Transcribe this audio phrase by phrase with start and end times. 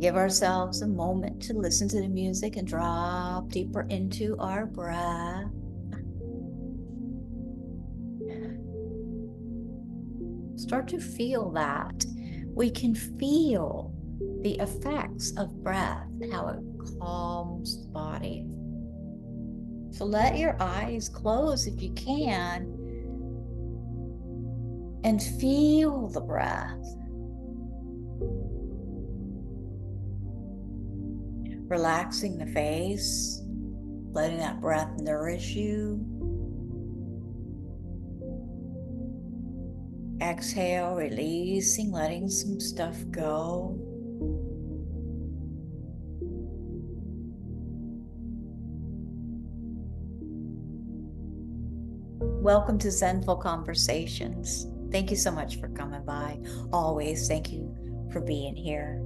[0.00, 5.46] Give ourselves a moment to listen to the music and drop deeper into our breath.
[10.56, 12.04] Start to feel that.
[12.54, 13.92] We can feel
[14.42, 16.60] the effects of breath, how it
[16.98, 18.46] calms the body.
[19.90, 22.66] So let your eyes close if you can
[25.04, 26.82] and feel the breath.
[31.74, 33.42] Relaxing the face,
[34.12, 35.98] letting that breath nourish you.
[40.22, 43.76] Exhale, releasing, letting some stuff go.
[52.20, 54.68] Welcome to Zenful Conversations.
[54.92, 56.38] Thank you so much for coming by.
[56.72, 57.74] Always, thank you
[58.12, 59.03] for being here.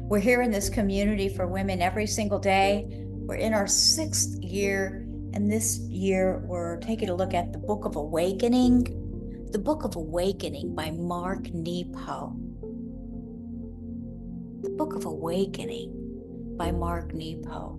[0.00, 2.86] We're here in this community for women every single day.
[2.88, 7.84] We're in our sixth year, and this year we're taking a look at the Book
[7.84, 12.36] of Awakening, the Book of Awakening by Mark Nepo.
[14.62, 17.78] The Book of Awakening by Mark Nepo.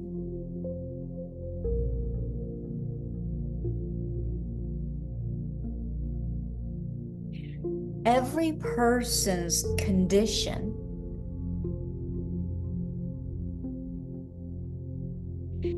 [8.08, 10.74] Every person's condition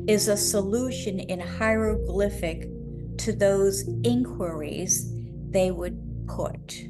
[0.08, 2.70] is a solution in hieroglyphic
[3.18, 5.12] to those inquiries
[5.50, 6.89] they would put.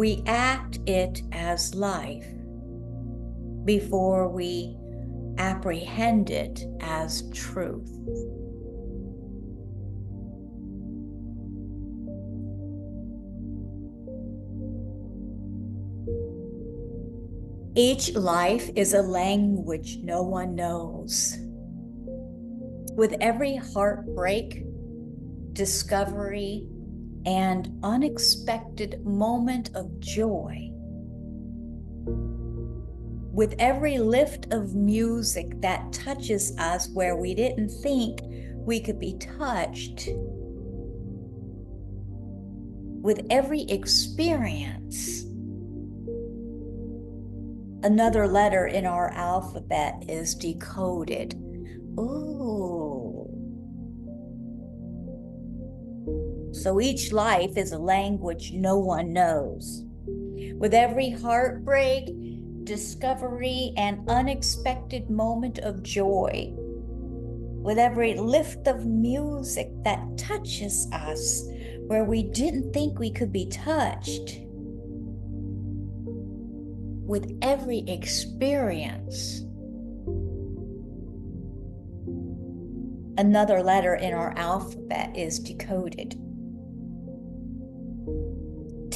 [0.00, 2.24] We act it as life
[3.66, 4.78] before we
[5.36, 7.90] apprehend it as truth.
[17.76, 21.36] Each life is a language no one knows.
[22.96, 24.64] With every heartbreak,
[25.52, 26.66] discovery,
[27.26, 30.70] and unexpected moment of joy,
[33.32, 38.20] with every lift of music that touches us where we didn't think
[38.56, 40.08] we could be touched,
[43.02, 45.24] with every experience,
[47.82, 51.34] another letter in our alphabet is decoded.
[51.98, 53.09] Ooh.
[56.62, 59.82] So each life is a language no one knows.
[60.58, 62.10] With every heartbreak,
[62.64, 71.48] discovery, and unexpected moment of joy, with every lift of music that touches us
[71.86, 74.40] where we didn't think we could be touched
[77.08, 79.40] with every experience.
[83.16, 86.20] Another letter in our alphabet is decoded.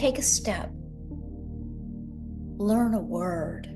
[0.04, 0.70] Take a step,
[2.58, 3.68] learn a word,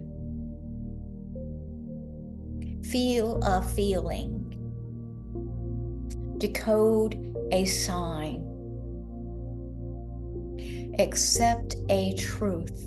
[2.85, 4.45] feel a feeling,
[6.37, 8.45] decode a sign,
[10.99, 12.85] accept a truth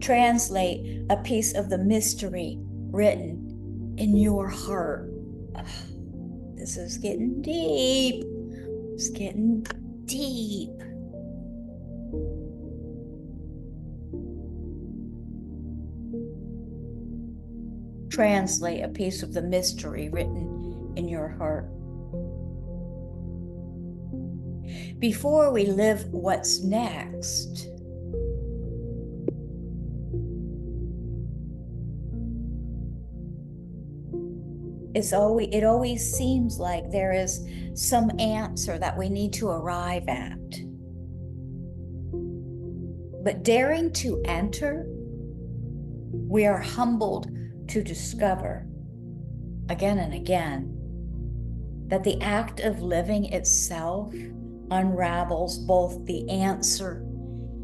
[0.00, 2.58] translate a piece of the mystery
[2.90, 5.08] written in your heart.
[6.56, 8.24] This is getting deep.
[8.94, 9.64] It's getting
[10.06, 10.70] deep.
[18.16, 21.68] Translate a piece of the mystery written in your heart.
[24.98, 27.68] Before we live what's next,
[34.94, 40.08] it's always it always seems like there is some answer that we need to arrive
[40.08, 40.38] at
[43.22, 47.35] But daring to enter, we are humbled
[47.68, 48.66] to discover
[49.68, 50.72] again and again
[51.88, 54.12] that the act of living itself
[54.70, 57.04] unravels both the answer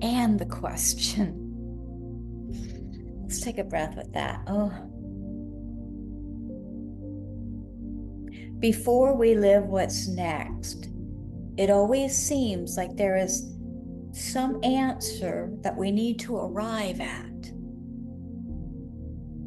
[0.01, 1.39] and the question.
[3.23, 4.41] Let's take a breath with that.
[4.47, 4.73] Oh.
[8.61, 10.89] Before we live what's next,
[11.57, 13.53] it always seems like there is
[14.13, 17.32] some answer that we need to arrive at.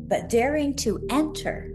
[0.07, 1.71] But daring to enter,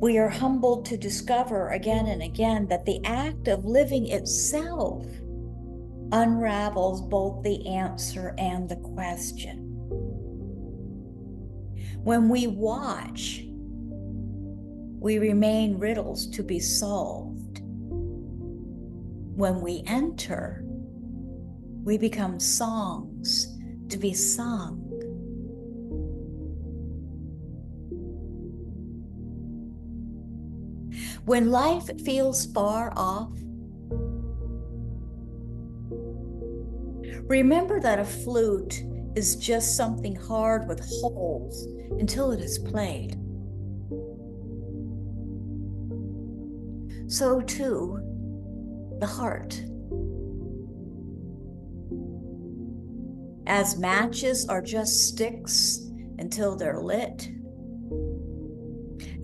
[0.00, 5.06] we are humbled to discover again and again that the act of living itself
[6.12, 9.62] unravels both the answer and the question.
[12.04, 13.44] When we watch,
[15.00, 17.62] we remain riddles to be solved.
[19.36, 20.62] When we enter,
[21.82, 23.48] we become songs
[23.88, 24.83] to be sung.
[31.24, 33.32] When life feels far off,
[37.28, 38.82] remember that a flute
[39.16, 41.66] is just something hard with holes
[41.98, 43.16] until it is played.
[47.06, 48.00] So, too,
[48.98, 49.62] the heart.
[53.46, 55.80] As matches are just sticks
[56.18, 57.28] until they're lit,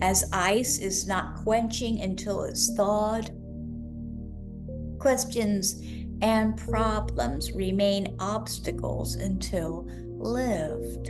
[0.01, 3.29] as ice is not quenching until it's thawed.
[4.99, 5.81] Questions
[6.21, 9.87] and problems remain obstacles until
[10.17, 11.09] lived.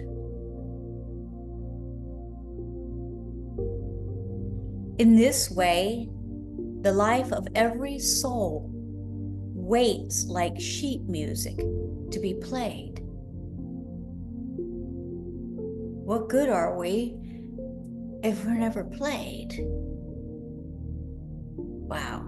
[4.99, 6.09] In this way,
[6.81, 12.99] the life of every soul waits like sheet music to be played.
[16.03, 17.15] What good are we
[18.23, 19.55] if we're never played.
[21.57, 22.27] Wow.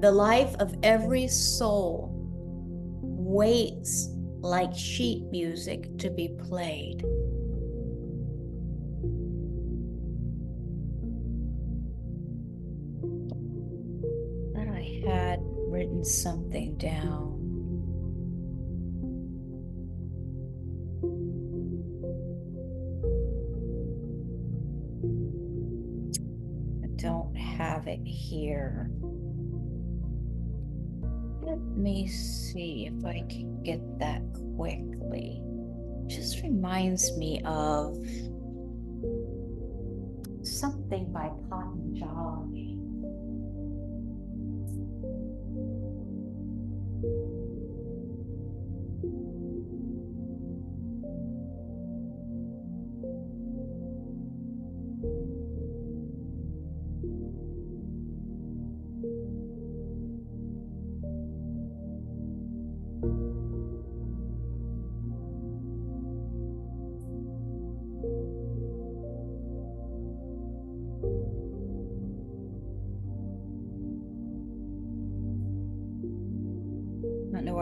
[0.00, 2.10] The life of every soul
[3.02, 4.10] waits
[4.40, 7.02] like sheet music to be played.
[14.56, 17.35] I had written something down.
[28.06, 28.90] Here.
[31.42, 34.22] Let me see if I can get that
[34.56, 35.42] quickly.
[36.06, 37.96] Just reminds me of
[40.42, 42.75] something by Patanjali.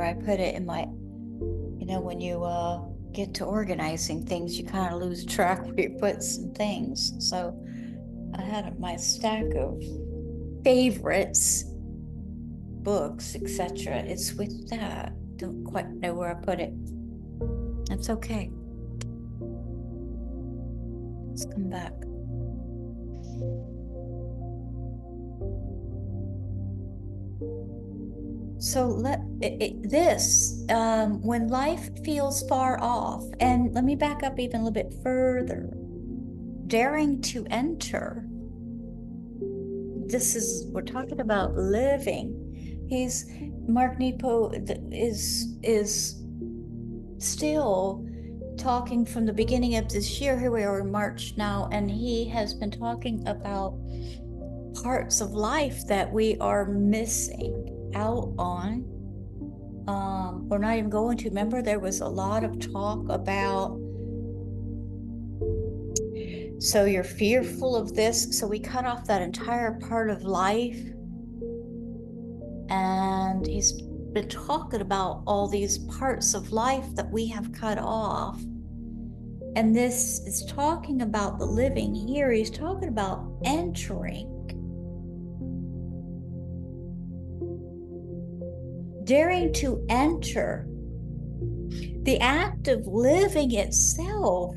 [0.04, 2.82] Where I put it in my, you know, when you uh,
[3.12, 7.14] get to organizing things, you kind of lose track where you put some things.
[7.18, 7.56] So
[8.36, 9.82] I had my stack of
[10.62, 11.64] favorites,
[12.82, 13.98] books, etc.
[14.00, 15.12] It's with that.
[15.36, 16.72] Don't quite know where I put it.
[17.88, 18.50] That's okay.
[21.28, 21.92] Let's come back.
[28.64, 34.22] So let it, it, this um, when life feels far off, and let me back
[34.22, 35.68] up even a little bit further.
[36.66, 38.26] Daring to enter.
[40.06, 42.86] This is we're talking about living.
[42.88, 43.30] He's
[43.68, 44.50] Mark Nepo
[44.90, 46.24] is is
[47.18, 48.08] still
[48.56, 50.40] talking from the beginning of this year.
[50.40, 53.78] Here we are in March now, and he has been talking about
[54.82, 57.63] parts of life that we are missing
[57.94, 58.84] out on.
[59.86, 61.28] Um, we're not even going to.
[61.28, 63.78] Remember, there was a lot of talk about.
[66.58, 68.38] So you're fearful of this.
[68.38, 70.80] So we cut off that entire part of life.
[72.70, 73.72] And he's
[74.12, 78.40] been talking about all these parts of life that we have cut off.
[79.56, 82.32] And this is talking about the living here.
[82.32, 84.33] He's talking about entering
[89.04, 90.66] daring to enter.
[92.02, 94.54] The act of living itself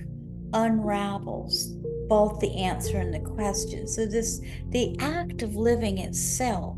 [0.54, 1.75] unravels
[2.08, 3.88] both the answer and the question.
[3.88, 6.77] So this the act of living itself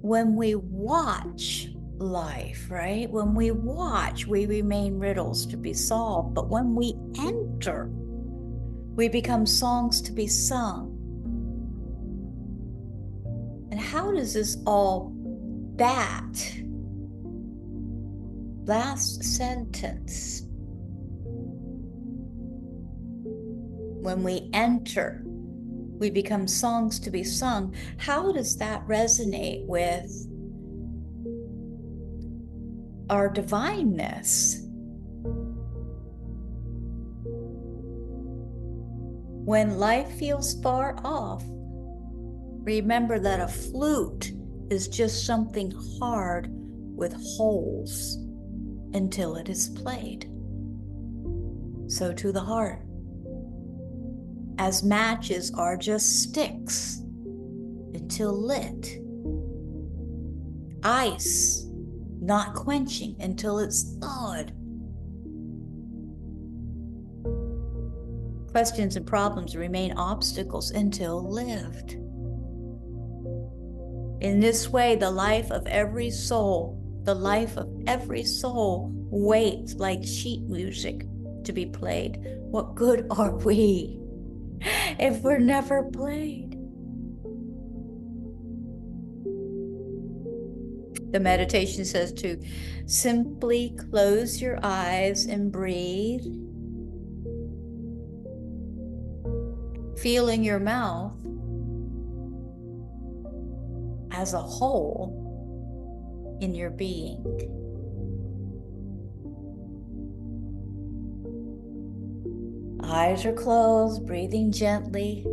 [0.00, 1.68] when we watch
[1.98, 3.10] life, right?
[3.10, 6.34] When we watch, we remain riddles to be solved.
[6.34, 7.90] But when we enter,
[8.98, 10.92] we become songs to be sung.
[13.70, 16.52] And how does this all bat?
[18.64, 20.42] Last sentence.
[24.02, 27.76] When we enter, we become songs to be sung.
[27.98, 30.10] How does that resonate with
[33.08, 34.67] our divineness?
[39.48, 44.32] When life feels far off, remember that a flute
[44.68, 48.18] is just something hard with holes
[48.92, 50.30] until it is played.
[51.86, 52.82] So to the heart
[54.58, 56.98] as matches are just sticks
[57.94, 58.98] until lit.
[60.82, 61.64] Ice
[62.20, 64.52] not quenching until it's thawed.
[68.50, 71.92] Questions and problems remain obstacles until lived.
[74.20, 80.04] In this way, the life of every soul, the life of every soul waits like
[80.04, 81.06] sheet music
[81.44, 82.18] to be played.
[82.50, 84.00] What good are we?
[84.98, 86.54] if we're never played.
[91.10, 92.42] The meditation says to
[92.86, 96.26] simply close your eyes and breathe,
[100.02, 101.12] feeling your mouth
[104.12, 105.26] as a hole
[106.40, 107.24] in your being.
[112.84, 115.26] Eyes are closed, breathing gently,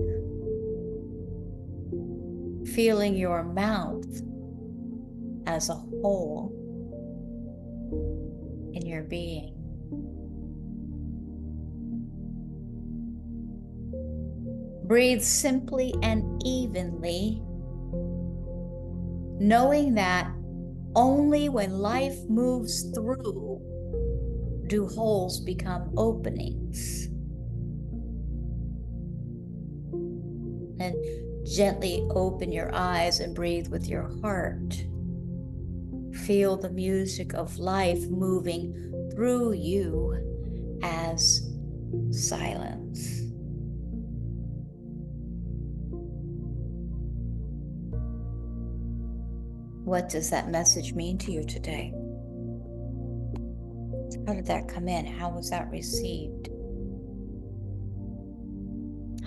[2.73, 4.03] feeling your mouth
[5.45, 6.51] as a hole
[8.73, 9.54] in your being.
[14.87, 17.41] Breathe simply and evenly,
[19.39, 20.31] knowing that
[20.95, 23.61] only when life moves through
[24.67, 27.09] do holes become openings.
[30.79, 30.95] and
[31.45, 34.75] gently open your eyes and breathe with your heart.
[36.25, 41.49] Feel the music of life moving through you as
[42.11, 43.14] silence.
[49.85, 51.93] What does that message mean to you today?
[54.25, 55.05] How did that come in?
[55.05, 56.49] How was that received?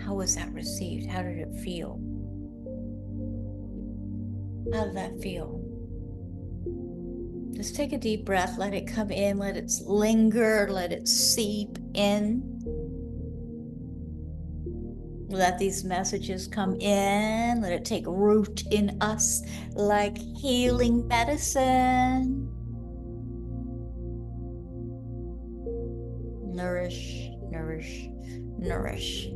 [0.04, 1.08] How was that received?
[1.08, 2.00] How did it feel?
[4.74, 5.62] How did that feel?
[7.52, 11.78] Just take a deep breath, let it come in, let it linger, let it seep
[11.94, 12.57] in.
[15.28, 19.42] Let these messages come in, let it take root in us
[19.74, 22.48] like healing medicine.
[26.46, 28.08] Nourish, nourish,
[28.56, 29.28] nourish.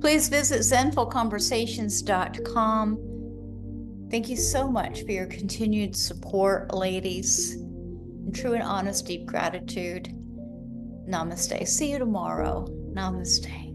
[0.00, 3.06] Please visit zenfulconversations.com.
[4.10, 7.56] Thank you so much for your continued support, ladies.
[8.34, 10.08] True and honest, deep gratitude.
[11.08, 11.66] Namaste.
[11.66, 12.66] See you tomorrow.
[12.94, 13.69] Namaste.